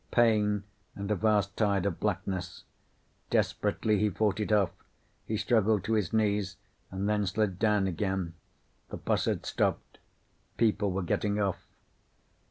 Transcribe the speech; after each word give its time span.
Pain 0.09 0.63
and 0.95 1.11
a 1.11 1.15
vast 1.15 1.55
tide 1.55 1.85
of 1.85 1.99
blackness. 1.99 2.63
Desperately, 3.29 3.99
he 3.99 4.09
fought 4.09 4.39
it 4.39 4.51
off. 4.51 4.71
He 5.27 5.37
struggled 5.37 5.83
to 5.83 5.93
his 5.93 6.11
knees 6.11 6.57
and 6.89 7.07
then 7.07 7.27
slid 7.27 7.59
down 7.59 7.85
again. 7.85 8.33
The 8.89 8.97
bus 8.97 9.25
had 9.25 9.45
stopped. 9.45 9.99
People 10.57 10.91
were 10.91 11.03
getting 11.03 11.39
off. 11.39 11.67